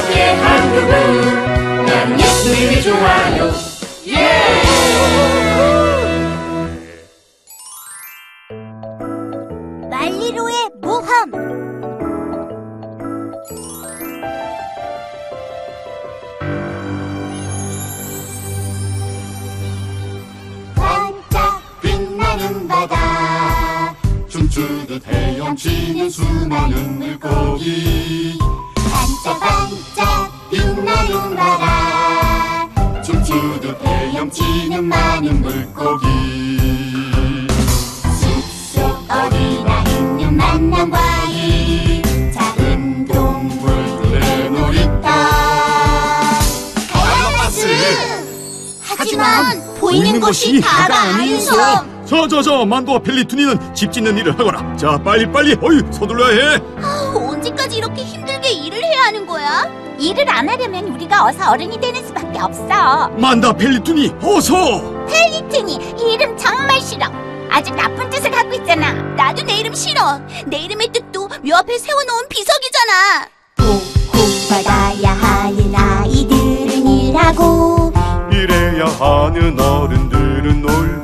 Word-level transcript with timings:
옆에 0.00 0.32
한 0.32 0.72
그분 0.72 1.84
나는 1.84 2.18
예수님이 2.20 2.82
좋아요. 2.82 3.52
말리로의 9.90 10.70
모험. 10.80 11.30
반짝 20.74 21.62
빛나는 21.82 22.66
바다. 22.68 23.94
춤추듯 24.28 25.06
헤엄치는 25.06 26.08
수많은 26.08 26.98
물고기 26.98 28.38
보이는 50.20 50.26
곳이 50.26 50.60
다가 50.60 51.00
아닌 51.00 51.40
섬 51.40 52.04
저저저 52.06 52.64
만도와 52.64 52.98
펠리투니는 53.00 53.74
집 53.74 53.92
짓는 53.92 54.18
일을 54.18 54.38
하거라. 54.38 54.76
자 54.76 54.98
빨리빨리 55.02 55.56
어이 55.62 55.80
서둘러야 55.92 56.54
해. 56.54 56.60
언제까지 57.14 57.76
이렇게 57.78 58.02
힘들게 58.02 58.48
일을 58.50 58.82
해야 58.82 59.04
하는 59.04 59.26
거야? 59.26 59.64
일을 59.98 60.28
안 60.28 60.48
하려면 60.48 60.88
우리가 60.88 61.26
어서 61.26 61.50
어른이 61.52 61.80
되는 61.80 62.04
수밖에 62.06 62.38
없어. 62.40 63.08
만다 63.16 63.52
펠리투니 63.52 64.14
어서! 64.22 65.00
이 65.60 66.12
이름 66.12 66.36
정말 66.36 66.80
싫어. 66.80 67.06
아주 67.50 67.72
나쁜 67.74 68.08
뜻을 68.10 68.30
갖고 68.30 68.54
있잖아. 68.54 68.92
나도 69.16 69.42
내 69.42 69.58
이름 69.58 69.74
싫어. 69.74 70.18
내 70.46 70.58
이름의 70.58 70.88
뜻도 70.92 71.28
묘 71.44 71.56
앞에 71.56 71.78
세워놓은 71.78 72.28
비석이잖아. 72.28 73.28
보호받아 73.56 74.79
하는 79.40 79.58
어른들은 79.58 80.60
놀고 80.60 81.02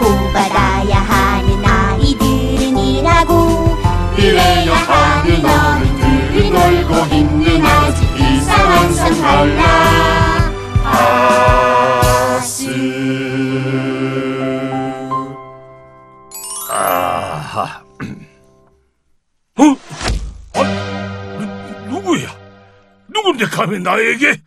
보호받아야 0.00 1.00
하는 1.00 1.62
아이들은 1.62 2.78
일하고 2.78 3.76
이래야 4.16 4.74
하는 4.74 5.44
어른들은 5.44 6.50
놀고 6.50 6.94
힘든 7.14 7.62
아주 7.62 8.02
이상한 8.16 8.88
하스 12.24 12.64
아하. 16.70 17.84
어? 19.58 19.62
어? 19.62 20.62
누, 21.38 21.44
누구야? 21.90 22.34
누군데 23.08 23.44
감히 23.44 23.78
나에게? 23.78 24.40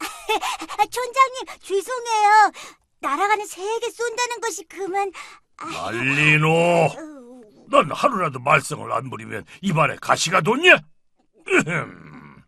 아, 0.94 1.00
촌장님 1.00 1.58
죄송해요 1.60 2.52
날아가는 3.00 3.46
새에게 3.46 3.90
쏜다는 3.90 4.40
것이 4.40 4.64
그만 4.68 5.10
알리노. 5.56 6.46
넌 7.68 7.90
하루라도 7.90 8.38
말썽을 8.40 8.92
안 8.92 9.10
부리면 9.10 9.44
입안에 9.62 9.96
가시가 10.00 10.40
돋냐? 10.40 10.78
으흠. 11.48 12.42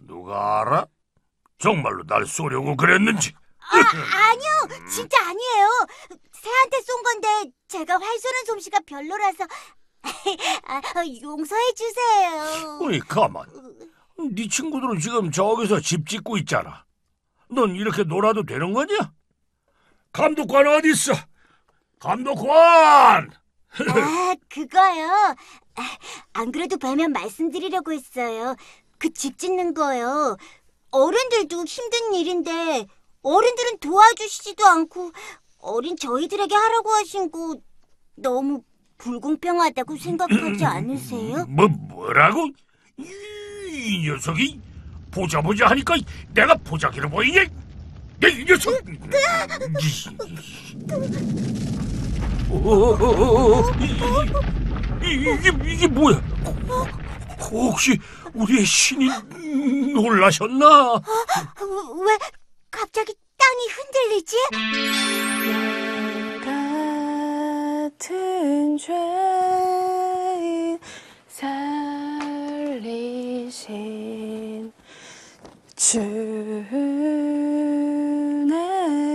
누가 0.00 0.60
알아? 0.62 0.86
정말로 1.58 2.04
날 2.06 2.26
쏘려고 2.26 2.76
그랬는지. 2.76 3.32
아, 3.60 3.76
아니요 3.78 4.86
진짜 4.90 5.18
아니에요 5.26 5.68
새한테 6.32 6.80
쏜 6.82 7.02
건데 7.02 7.50
제가 7.68 7.94
활 7.98 8.18
쏘는 8.18 8.44
솜씨가 8.46 8.80
별로라서 8.86 9.44
아, 10.66 10.82
용서해 11.22 11.72
주세요 11.74 12.78
어이 12.82 12.98
가만. 13.00 13.46
네 14.34 14.46
친구들은 14.48 14.98
지금 15.00 15.30
저기서 15.30 15.80
집 15.80 16.06
짓고 16.08 16.36
있잖아. 16.38 16.84
넌 17.54 17.74
이렇게 17.76 18.04
놀아도 18.04 18.44
되는 18.44 18.72
거냐? 18.72 19.12
감독관 20.12 20.66
어디 20.66 20.90
있어? 20.90 21.12
감독관! 21.98 23.30
아 23.88 24.34
그거요 24.48 25.34
아, 25.76 25.82
안 26.34 26.52
그래도 26.52 26.76
뵈면 26.78 27.12
말씀드리려고 27.12 27.92
했어요 27.92 28.54
그 28.98 29.10
집 29.12 29.36
짓는 29.38 29.74
거요 29.74 30.36
어른들도 30.90 31.64
힘든 31.64 32.14
일인데 32.14 32.86
어른들은 33.22 33.78
도와주시지도 33.80 34.64
않고 34.66 35.10
어린 35.58 35.96
저희들에게 35.96 36.54
하라고 36.54 36.90
하신 36.92 37.30
거 37.32 37.56
너무 38.14 38.62
불공평하다고 38.98 39.96
생각하지 39.96 40.64
않으세요? 40.64 41.44
뭐 41.46 41.66
뭐라고? 41.66 42.46
이, 42.96 43.04
이 43.72 44.06
녀석이 44.08 44.60
보자 45.14 45.40
보자 45.40 45.66
하니까 45.68 45.94
내가 46.32 46.54
보자기로 46.56 47.08
보이냐? 47.08 47.44
내이 48.18 48.44
녀석! 48.44 48.74
어, 52.50 53.72
이, 53.80 53.84
이, 55.06 55.12
이게 55.38 55.72
이게 55.72 55.86
뭐야? 55.86 56.16
혹시 57.38 57.98
우리의 58.32 58.64
신이 58.64 59.08
놀라셨나? 59.94 60.94
왜 60.94 62.18
갑자기 62.70 63.14
땅이 63.38 63.68
흔들리지? 63.70 64.36
같은 68.00 68.76
죄 68.78 68.92
주내 75.94 76.10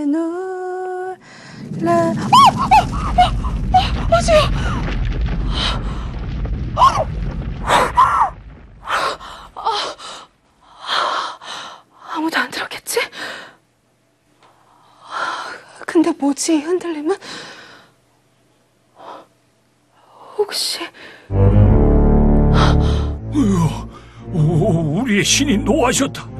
놀라 0.06 2.14
아무도 12.14 12.38
안 12.38 12.50
들었겠지? 12.50 13.02
근데 15.86 16.14
뭐지 16.18 16.56
이 16.56 16.62
흔들림은? 16.62 17.14
혹시 20.38 20.80
오, 24.32 25.02
우리의 25.02 25.26
신이 25.26 25.58
노하셨다. 25.58 26.39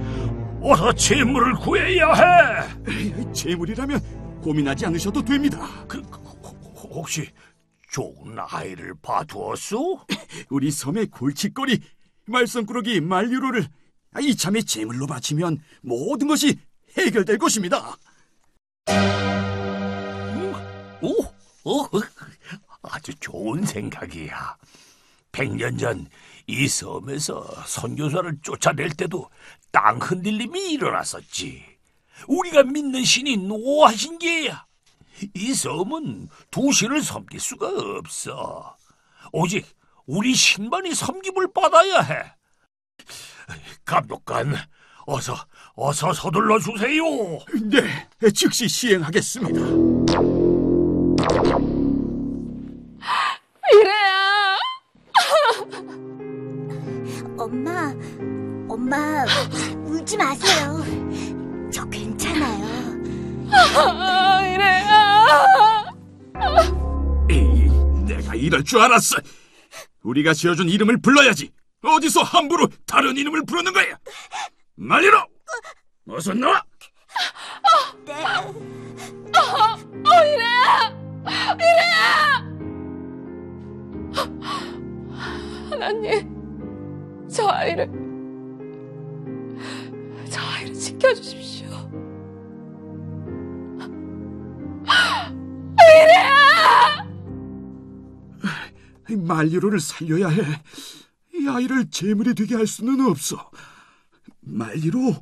어서 0.62 0.92
재물을 0.94 1.54
구해야 1.56 2.14
해. 2.14 3.34
재물이라면 3.34 4.42
고민하지 4.42 4.86
않으셔도 4.88 5.24
됩니다 5.24 5.60
그, 5.88 6.02
그, 6.04 6.20
그, 6.42 6.50
혹시 6.90 7.28
좋은 7.92 8.36
아이를 8.38 8.94
봐두었소? 9.02 10.00
우리 10.50 10.72
섬의 10.72 11.08
골칫거리 11.08 11.80
말썽꾸러기 12.26 13.02
말유로를 13.02 13.68
이참에 14.22 14.62
재물로 14.62 15.08
바치면 15.08 15.62
모든 15.82 16.28
것이 16.28 16.58
해결될 16.98 17.38
것입니다 17.38 17.96
오, 21.02 21.24
오, 21.64 21.88
아주 22.82 23.14
좋은 23.20 23.64
생각이야. 23.64 24.58
백년 25.32 25.78
전 25.78 26.08
이 26.50 26.68
섬에서 26.68 27.46
선교사를 27.68 28.40
쫓아낼 28.42 28.90
때도 28.90 29.30
땅 29.72 30.00
흔들림이 30.00 30.72
일어났었지. 30.72 31.64
우리가 32.28 32.64
믿는 32.64 33.04
신이 33.04 33.38
노하신 33.38 34.18
게야. 34.18 34.66
이 35.36 35.54
섬은 35.54 36.30
두 36.50 36.72
신을 36.72 37.04
섬길 37.04 37.40
수가 37.40 37.68
없어. 38.00 38.76
오직 39.32 39.68
우리 40.08 40.34
신만이 40.34 40.96
섬김을 40.96 41.54
받아야 41.54 42.00
해. 42.00 42.34
감독관, 43.86 44.56
어서 45.06 45.36
어서 45.76 46.12
서둘러 46.14 46.58
주세요. 46.58 47.04
네 47.62 48.32
즉시 48.34 48.68
시행하겠습니다 48.68 50.39
엄마, 57.50 57.92
엄마, 58.70 59.26
울지 59.86 60.18
마세요. 60.18 60.86
저 61.74 61.84
괜찮아요. 61.90 62.68
아, 63.76 64.46
이래야 64.46 64.90
이럴 68.36 68.64
줄 68.64 68.80
알았어. 68.80 69.18
우리가 70.04 70.34
지어준 70.34 70.70
이름을 70.70 71.02
불러야지. 71.02 71.52
어디서 71.82 72.22
함부로 72.22 72.68
다른 72.86 73.18
이름을 73.18 73.46
부르는 73.46 73.74
거야? 73.74 73.98
말리로! 74.76 75.26
어서 76.08 76.34
나와! 76.36 76.64
네. 78.06 78.14
하나님, 85.70 86.39
저 87.32 87.48
아이를, 87.48 87.88
저 90.30 90.42
아이를 90.42 90.74
지켜주십시오. 90.74 91.70
말리로를 99.08 99.80
살려야 99.80 100.30
해. 100.30 100.42
이 101.34 101.48
아이를 101.48 101.90
재물이 101.90 102.36
되게 102.36 102.56
할 102.56 102.68
수는 102.68 103.06
없어. 103.06 103.50
말리로, 104.42 105.16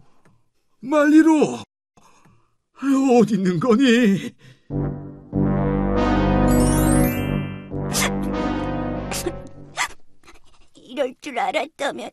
말리로, 0.80 1.59
어디 3.19 3.36
있는 3.36 3.59
거니? 3.59 4.33
이럴 10.97 11.13
줄 11.21 11.38
알았다면 11.38 12.09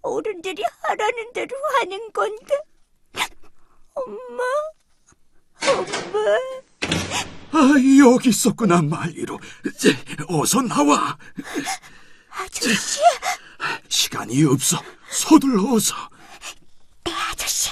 어른들이 0.00 0.64
하라는 0.82 1.32
대로 1.34 1.54
하는 1.78 2.10
건데. 2.12 2.56
엄마, 3.92 4.42
엄마. 5.68 6.38
아, 7.52 7.74
여기 7.98 8.30
있었구나, 8.30 8.80
말리로. 8.80 9.38
이제 9.66 9.94
어서 10.28 10.62
나와. 10.62 11.18
아저씨, 12.30 13.00
시간이 13.88 14.44
없어. 14.44 14.82
서둘러 15.10 15.74
어서. 15.74 15.94
네, 17.04 17.12
아저씨. 17.12 17.70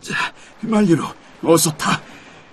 자, 0.00 0.32
말리로, 0.62 1.04
어서 1.42 1.76
타. 1.76 2.00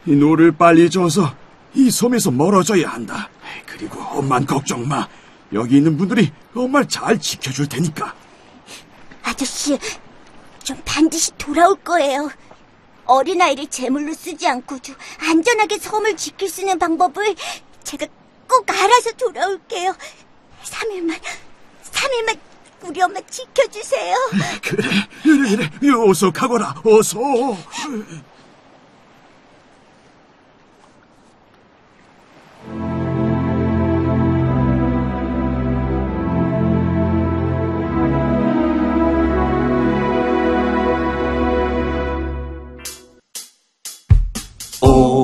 이 0.05 0.11
노를 0.11 0.51
빨리 0.51 0.89
줘서 0.89 1.42
이 1.75 1.89
섬에서 1.89 2.31
멀어져야 2.31 2.89
한다. 2.89 3.29
그리고 3.65 4.01
엄만 4.01 4.45
걱정 4.45 4.87
마. 4.87 5.07
여기 5.53 5.77
있는 5.77 5.97
분들이 5.97 6.31
엄마를 6.55 6.87
잘 6.87 7.19
지켜줄 7.19 7.69
테니까. 7.69 8.13
아저씨, 9.23 9.77
전 10.63 10.81
반드시 10.85 11.31
돌아올 11.37 11.75
거예요. 11.77 12.29
어린아이를 13.05 13.67
제물로 13.67 14.13
쓰지 14.13 14.47
않고도 14.47 14.93
안전하게 15.19 15.77
섬을 15.77 16.15
지킬 16.15 16.49
수 16.49 16.61
있는 16.61 16.79
방법을 16.79 17.35
제가 17.83 18.07
꼭 18.47 18.69
알아서 18.69 19.11
돌아올게요. 19.11 19.95
3일만, 20.63 21.19
3일만 21.91 22.39
우리 22.81 23.01
엄마 23.01 23.19
지켜주세요. 23.29 24.15
그래, 24.61 24.89
그래, 25.23 25.69
그래. 25.79 25.91
어서 26.07 26.31
가거라, 26.31 26.75
어서. 26.85 27.19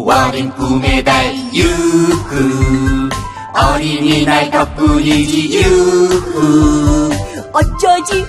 오월은 0.09 0.49
꿈의 0.55 1.03
달 1.03 1.35
유후 1.53 3.09
어린이날 3.53 4.49
덕분이지 4.49 5.59
유후 5.59 7.11
어쩌지? 7.53 8.25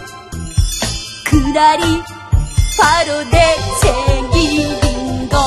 그날이 1.25 2.03
바로 2.79 3.25
내 3.31 3.57
생일인걸. 3.81 5.39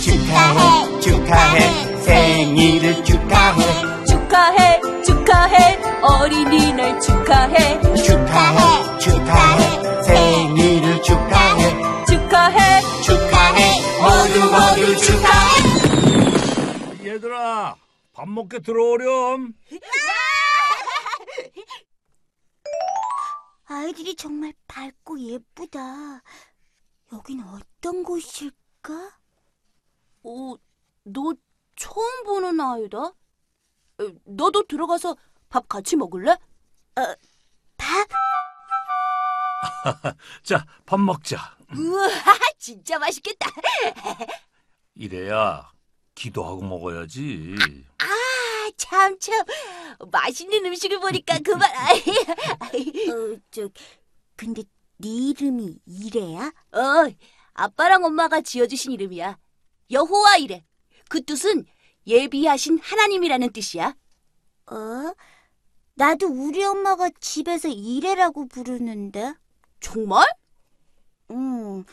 축하해 0.00 1.00
축하해 1.00 2.00
생일을 2.00 3.04
축하해 3.04 3.60
축하해, 4.06 4.80
축하해, 5.04 5.78
어린이날 6.00 6.98
축하해. 7.02 7.80
축하해 8.02 8.98
축하해 9.00 10.02
생일 10.02 10.65
모두 14.36 14.50
모두 14.50 14.96
축하해 14.98 17.06
얘들아, 17.06 17.76
밥 18.12 18.28
먹게 18.28 18.58
들어오렴. 18.58 19.54
아이들이 23.64 24.14
정말 24.14 24.52
밝고 24.68 25.18
예쁘다. 25.20 26.20
여긴 27.12 27.42
어떤 27.44 28.02
곳일까? 28.02 29.18
어, 30.24 30.54
너 31.04 31.32
처음 31.76 32.24
보는 32.24 32.60
아이다? 32.60 32.98
어, 32.98 33.14
너도 34.26 34.66
들어가서 34.66 35.16
밥 35.48 35.66
같이 35.68 35.96
먹을래? 35.96 36.32
어, 36.32 36.38
밥? 37.78 38.06
자, 40.44 40.66
밥 40.84 41.00
먹자. 41.00 41.55
우와, 41.74 42.08
진짜 42.58 42.98
맛있겠다. 42.98 43.50
이래야 44.94 45.70
기도하고 46.14 46.62
먹어야지. 46.62 47.54
아, 47.98 48.70
참, 48.76 49.18
참. 49.18 49.44
맛있는 50.10 50.64
음식을 50.66 51.00
보니까 51.00 51.38
그만. 51.40 51.70
어, 51.72 53.38
저, 53.50 53.68
근데 54.36 54.62
네 54.98 55.08
이름이 55.08 55.78
이래야? 55.86 56.52
어, 56.72 57.12
아빠랑 57.52 58.04
엄마가 58.04 58.40
지어주신 58.40 58.92
이름이야. 58.92 59.38
여호와 59.90 60.36
이래. 60.38 60.64
그 61.08 61.22
뜻은 61.24 61.64
예비하신 62.06 62.78
하나님이라는 62.78 63.52
뜻이야. 63.52 63.94
어? 64.70 65.14
나도 65.94 66.26
우리 66.28 66.62
엄마가 66.64 67.10
집에서 67.20 67.68
이래라고 67.68 68.48
부르는데. 68.48 69.34
정말? 69.80 70.26
응. 71.30 71.84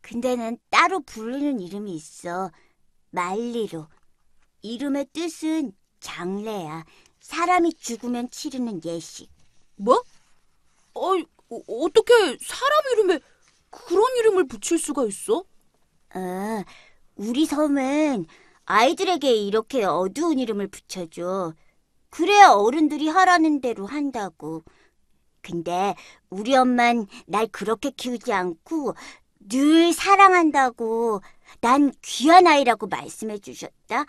근데 0.00 0.36
난 0.36 0.58
따로 0.70 1.00
부르는 1.00 1.60
이름이 1.60 1.94
있어. 1.94 2.50
말리로. 3.10 3.88
이름의 4.62 5.08
뜻은 5.12 5.72
장례야. 6.00 6.84
사람이 7.20 7.74
죽으면 7.74 8.30
치르는 8.30 8.82
예식. 8.84 9.30
뭐? 9.76 10.02
어, 10.94 11.12
어떻게 11.66 12.12
사람 12.40 12.72
이름에 12.92 13.20
그런 13.70 14.16
이름을 14.18 14.48
붙일 14.48 14.78
수가 14.78 15.04
있어? 15.04 15.44
아, 16.10 16.64
우리 17.16 17.46
섬은 17.46 18.26
아이들에게 18.64 19.30
이렇게 19.32 19.84
어두운 19.84 20.38
이름을 20.38 20.68
붙여줘. 20.68 21.54
그래야 22.10 22.50
어른들이 22.50 23.08
하라는 23.08 23.60
대로 23.60 23.86
한다고. 23.86 24.62
근데 25.42 25.94
우리 26.30 26.54
엄만 26.56 27.06
날 27.26 27.46
그렇게 27.48 27.90
키우지 27.90 28.32
않고 28.32 28.94
늘 29.48 29.92
사랑한다고 29.92 31.22
난 31.60 31.92
귀한 32.02 32.46
아이라고 32.46 32.86
말씀해 32.86 33.38
주셨다. 33.38 34.04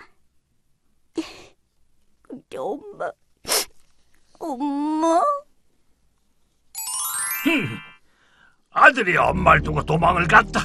근데 2.22 2.58
엄마, 2.58 3.12
엄마? 4.40 5.22
아들이 8.72 9.18
엄마를 9.18 9.62
두고 9.62 9.84
도망을 9.84 10.28
갔다. 10.28 10.62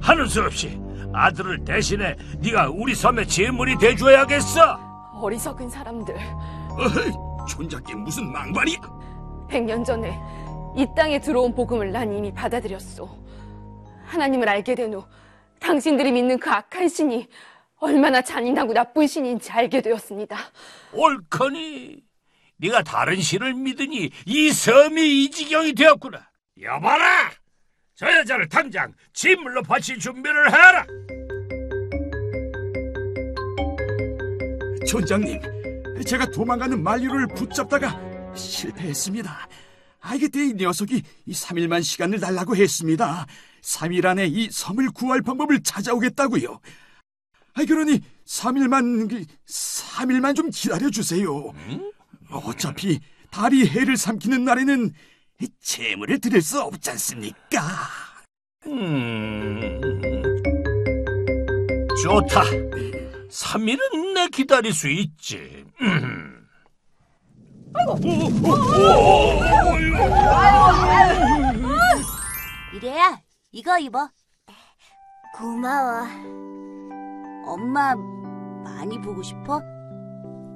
하는 0.00 0.26
수 0.28 0.42
없이 0.42 0.80
아들을 1.12 1.64
대신해 1.64 2.16
네가 2.38 2.70
우리 2.70 2.94
섬의 2.94 3.28
제물이 3.28 3.78
돼줘야겠어. 3.78 4.78
어리석은 5.14 5.68
사람들. 5.68 6.14
어이, 6.78 7.12
촌작게 7.48 7.94
무슨 7.96 8.30
망발이야? 8.32 8.78
백년 9.48 9.84
전에 9.84 10.18
이 10.76 10.86
땅에 10.96 11.18
들어온 11.20 11.54
복음을 11.54 11.90
난 11.90 12.12
이미 12.12 12.32
받아들였소. 12.32 13.08
하나님을 14.04 14.48
알게 14.48 14.74
된 14.74 14.94
후 14.94 15.04
당신들이 15.60 16.12
믿는 16.12 16.38
그 16.38 16.50
악한 16.50 16.88
신이 16.88 17.26
얼마나 17.80 18.22
잔인하고 18.22 18.72
나쁜 18.72 19.06
신인지 19.06 19.50
알게 19.50 19.80
되었습니다. 19.82 20.36
옳거니 20.92 22.02
네가 22.58 22.82
다른 22.82 23.20
신을 23.20 23.54
믿으니 23.54 24.10
이 24.26 24.50
섬이 24.50 25.24
이 25.24 25.30
지경이 25.30 25.74
되었구나. 25.74 26.28
여봐라, 26.60 27.30
저 27.94 28.10
여자를 28.18 28.48
당장 28.48 28.92
진물로 29.12 29.62
바칠 29.62 29.98
준비를 29.98 30.50
해라. 30.52 30.84
촌장님, 34.88 35.40
제가 36.04 36.26
도망가는 36.30 36.82
만류를 36.82 37.28
붙잡다가 37.28 38.07
실패했습니다. 38.38 39.48
아, 40.00 40.16
그때 40.18 40.46
이 40.46 40.52
녀석이 40.54 41.02
이 41.26 41.32
3일만 41.32 41.82
시간을 41.82 42.20
달라고 42.20 42.56
했습니다. 42.56 43.26
3일 43.62 44.06
안에 44.06 44.26
이 44.26 44.48
섬을 44.50 44.90
구할 44.90 45.20
방법을 45.22 45.62
찾아오겠다고요. 45.62 46.60
아, 47.54 47.64
그러니 47.64 48.00
3일만, 48.26 49.26
3일만 49.46 50.36
좀 50.36 50.50
기다려 50.50 50.88
주세요. 50.90 51.52
어차피 52.30 53.00
달이 53.30 53.66
해를 53.68 53.96
삼키는 53.96 54.44
날에는 54.44 54.92
재물을 55.60 56.18
드릴 56.20 56.40
수 56.40 56.60
없지 56.60 56.90
않습니까? 56.90 57.60
음, 58.66 59.80
좋다. 62.02 62.42
3일은 63.30 64.14
내 64.14 64.28
기다릴 64.28 64.72
수 64.72 64.88
있지. 64.88 65.64
음. 65.80 66.17
이래야 72.74 73.20
이거 73.52 73.78
입어. 73.78 74.08
고마워. 75.36 76.02
엄마 77.46 77.94
많이 78.64 79.00
보고 79.00 79.22
싶어? 79.22 79.60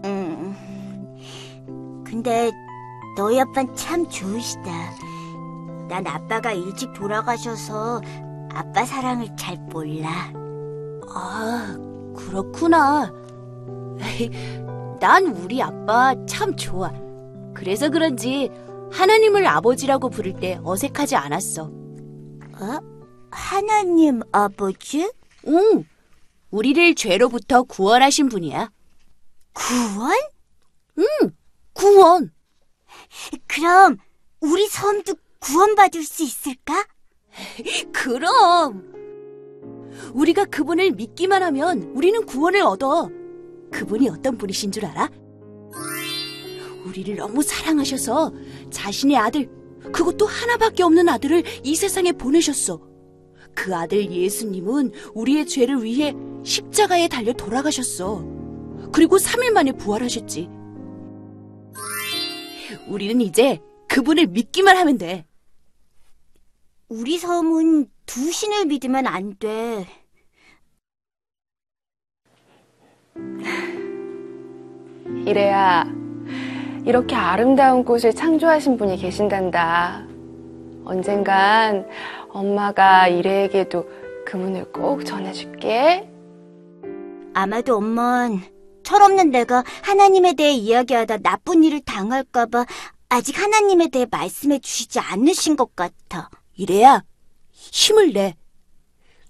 응. 0.05 0.55
근데 2.05 2.51
너희 3.17 3.41
아빠는 3.41 3.75
참 3.75 4.09
좋으시다. 4.09 4.71
난 5.89 6.07
아빠가 6.07 6.53
일찍 6.53 6.93
돌아가셔서 6.93 8.01
아빠 8.53 8.85
사랑을 8.85 9.35
잘 9.37 9.57
몰라. 9.71 10.31
아, 11.15 11.77
그렇구나. 12.17 13.11
난 15.03 15.27
우리 15.27 15.61
아빠 15.61 16.15
참 16.27 16.55
좋아. 16.55 16.93
그래서 17.55 17.91
그런지 17.91 18.49
하나님을 18.93 19.45
아버지라고 19.49 20.09
부를 20.09 20.33
때 20.35 20.61
어색하지 20.63 21.17
않았어. 21.17 21.65
어? 21.65 22.79
하나님 23.33 24.21
아버지? 24.31 25.11
응. 25.49 25.85
우리를 26.53 26.95
죄로부터 26.95 27.65
구원하신 27.65 28.29
분이야. 28.29 28.71
구원? 29.53 30.13
응, 30.99 31.33
구원. 31.73 32.31
그럼 33.49 33.97
우리 34.39 34.69
섬도 34.69 35.15
구원받을 35.41 36.05
수 36.05 36.23
있을까? 36.23 36.87
그럼. 37.93 38.93
우리가 40.15 40.45
그분을 40.45 40.93
믿기만 40.93 41.43
하면 41.43 41.91
우리는 41.93 42.25
구원을 42.25 42.63
얻어. 42.63 43.11
그분이 43.73 44.09
어떤 44.09 44.39
분이신 44.39 44.71
줄 44.71 44.87
알아? 44.87 45.11
우리를 46.87 47.17
너무 47.17 47.43
사랑하셔서 47.43 48.33
자신의 48.71 49.17
아들, 49.17 49.49
그것도 49.93 50.27
하나밖에 50.27 50.83
없는 50.83 51.09
아들을 51.09 51.43
이 51.65 51.75
세상에 51.75 52.13
보내셨어. 52.13 52.81
그 53.55 53.75
아들 53.75 54.11
예수님은 54.11 54.93
우리의 55.15 55.47
죄를 55.47 55.83
위해 55.83 56.15
십자가에 56.45 57.09
달려 57.09 57.33
돌아가셨어. 57.33 58.25
그리고 58.93 59.17
3일 59.17 59.51
만에 59.51 59.73
부활하셨지. 59.73 60.49
우리는 62.89 63.21
이제 63.21 63.61
그분을 63.89 64.27
믿기만 64.29 64.77
하면 64.77 64.99
돼. 64.99 65.27
우리 66.89 67.19
섬은 67.19 67.87
두 68.07 68.31
신을 68.31 68.67
믿으면 68.67 69.07
안 69.07 69.37
돼. 69.39 69.87
이래야 75.27 75.85
이렇게 76.85 77.15
아름다운 77.15 77.85
꽃을 77.85 78.13
창조하신 78.15 78.77
분이 78.77 78.97
계신단다. 78.97 80.07
언젠간 80.85 81.87
엄마가 82.31 83.09
이래에게도 83.09 83.89
그분을 84.27 84.73
꼭 84.73 85.05
전해줄게. 85.05 86.09
아마도 87.35 87.77
엄만 87.77 88.43
철없는 88.83 89.31
내가 89.31 89.63
하나님에 89.83 90.35
대해 90.35 90.53
이야기하다 90.53 91.19
나쁜 91.19 91.63
일을 91.63 91.81
당할까봐 91.81 92.67
아직 93.09 93.39
하나님에 93.41 93.89
대해 93.89 94.07
말씀해 94.11 94.59
주시지 94.59 94.99
않으신 94.99 95.57
것 95.57 95.77
같아. 95.77 96.31
이래야 96.55 97.03
힘을 97.53 98.13
내. 98.13 98.35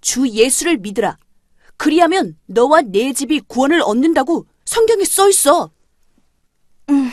주 0.00 0.26
예수를 0.28 0.78
믿으라. 0.78 1.16
그리하면 1.82 2.36
너와 2.46 2.82
내 2.82 3.12
집이 3.12 3.40
구원을 3.48 3.82
얻는다고 3.84 4.46
성경에 4.64 5.04
써 5.04 5.28
있어. 5.28 5.72
음, 6.90 7.10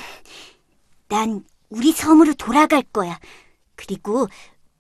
난 1.08 1.44
우리 1.70 1.92
섬으로 1.92 2.36
돌아갈 2.36 2.84
거야. 2.84 3.20
그리고 3.76 4.28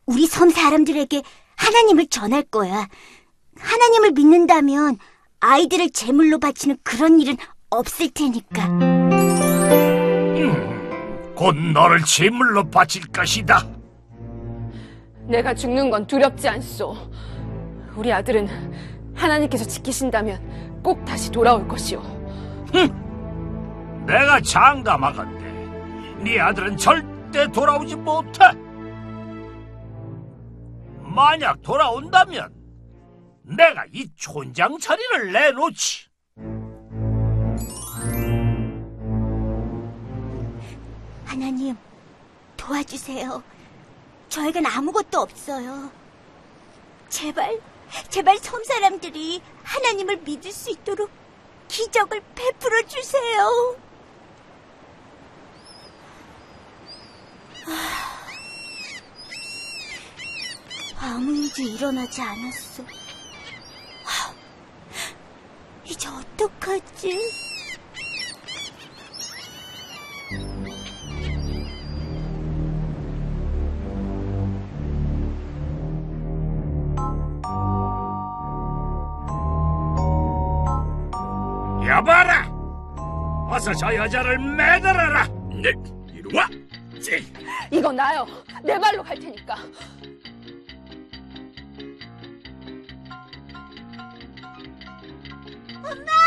우리 0.05 0.27
섬 0.27 0.51
사람들에게 0.51 1.23
하나님을 1.55 2.05
전할 2.05 2.43
거야. 2.43 2.87
하나님을 3.57 4.11
믿는다면 4.11 4.99
아이들을 5.39 5.89
제물로 5.89 6.37
바치는 6.37 6.77
그런 6.83 7.19
일은 7.19 7.35
없을 7.71 8.11
테니까. 8.11 8.67
곧 11.35 11.55
너를 11.55 12.03
제물로 12.05 12.69
바칠 12.69 13.07
것이다. 13.07 13.67
내가 15.25 15.55
죽는 15.55 15.89
건 15.89 16.05
두렵지 16.05 16.47
않소. 16.47 16.95
우리 17.95 18.13
아들은 18.13 18.98
하나님께서 19.19 19.65
지키신다면 19.65 20.81
꼭 20.81 21.03
다시 21.03 21.29
돌아올 21.29 21.67
것이오. 21.67 22.01
내가 24.05 24.41
장담하건대 24.41 26.23
네 26.23 26.39
아들은 26.39 26.77
절대 26.77 27.47
돌아오지 27.51 27.97
못해. 27.97 28.39
만약 31.01 31.61
돌아온다면 31.61 32.53
내가 33.43 33.83
이 33.91 34.07
촌장 34.15 34.77
자리를 34.79 35.31
내놓지. 35.31 36.07
하나님, 41.25 41.75
도와주세요. 42.57 43.43
저에겐 44.29 44.65
아무것도 44.65 45.19
없어요. 45.19 45.89
제발, 47.09 47.59
제발 48.09 48.37
섬 48.39 48.63
사람들이 48.63 49.41
하나님을 49.63 50.17
믿을 50.17 50.51
수 50.51 50.69
있도록 50.69 51.09
기적을 51.67 52.21
베풀어 52.35 52.81
주세요. 52.87 53.77
아, 57.67 58.27
아무 60.97 61.35
일도 61.35 61.61
일어나지 61.61 62.21
않았어. 62.21 62.83
아, 62.83 64.33
이제 65.85 66.07
어떡하지? 66.07 67.48
어서 83.69 83.73
저 83.73 83.95
여자를 83.95 84.39
매달아라! 84.39 85.27
네, 85.61 85.71
이리 86.11 86.35
와. 86.35 86.47
제, 86.99 87.23
이거 87.71 87.91
나요. 87.91 88.25
내 88.63 88.79
발로 88.79 89.03
갈 89.03 89.17
테니까. 89.19 89.55
어이, 95.83 96.18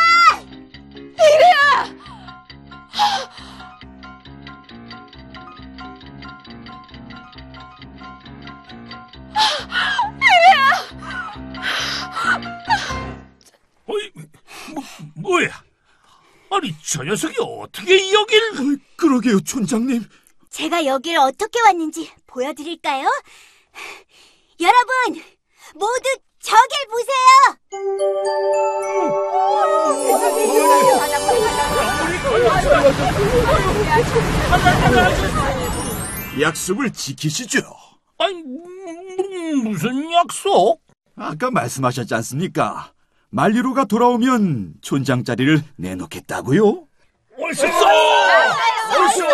저 16.93 17.03
녀석이 17.03 17.37
어떻게 17.41 18.13
여길... 18.13 18.43
어이, 18.61 18.77
그러게요, 18.97 19.41
촌장님. 19.41 20.05
제가 20.51 20.85
여길 20.85 21.17
어떻게 21.17 21.59
왔는지 21.63 22.11
보여드릴까요? 22.27 23.09
여러분, 24.61 25.23
모두 25.75 26.03
저길 26.39 26.87
보세요! 26.91 28.53
약속을 36.41 36.91
지키시죠. 36.93 37.61
아니, 38.19 38.35
무- 38.43 39.71
무슨 39.71 40.11
약속? 40.13 40.81
아까 41.17 41.51
말씀하셨지 41.51 42.15
않습니까? 42.15 42.92
만리로가 43.33 43.87
돌아오면 43.87 44.75
촌장 44.83 45.25
자리를 45.25 45.63
내놓겠다고요? 45.77 46.87
어디서 47.39 47.67
어디서 47.67 49.27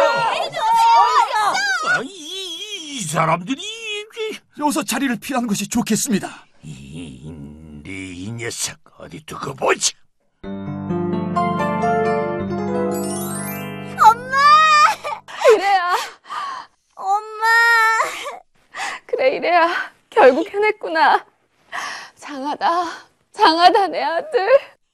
아, 1.88 2.00
이, 2.04 2.06
이 2.06 3.00
사람들이 3.02 3.60
어서 4.62 4.84
자리를 4.84 5.16
피하는 5.20 5.48
것이 5.48 5.68
좋겠습니다. 5.68 6.46
이, 6.62 7.32
네, 7.82 7.90
이 7.90 8.30
녀석 8.32 8.76
어디 8.98 9.24
두고 9.24 9.54
보자. 9.54 9.90
이래야 15.54 15.96
엄마! 16.94 17.44
그래 19.06 19.36
이래야 19.36 19.68
결국 20.10 20.48
해냈구나. 20.52 21.24
장하다 22.16 23.07
장하다 23.38 23.86
내 23.88 24.02
아들. 24.02 24.48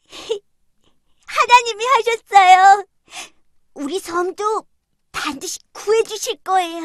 하나님이 1.27 1.85
하셨어요. 1.97 2.85
우리 3.75 3.99
섬도 3.99 4.67
반드시 5.13 5.59
구해주실 5.73 6.37
거예요. 6.45 6.83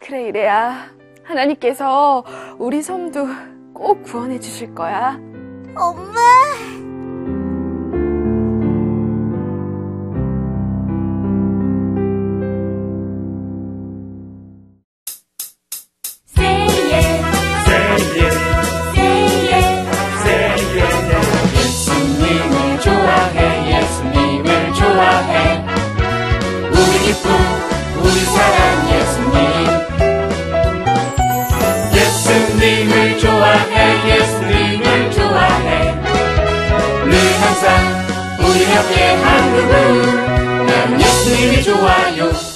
그래 0.00 0.28
이래야 0.28 0.90
하나님께서 1.24 2.24
우리 2.58 2.82
섬도 2.82 3.26
꼭 3.74 4.02
구원해 4.02 4.40
주실 4.40 4.74
거야. 4.74 5.18
엄마! 5.76 6.20
항상 38.82 38.88
우리 38.88 38.94
옆에 38.94 39.14
한 39.14 39.52
그분 39.52 40.66
나는 40.66 41.00
예수님이 41.00 41.62
좋아요 41.62 42.51